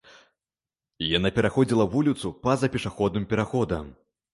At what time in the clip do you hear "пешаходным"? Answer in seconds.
2.79-3.23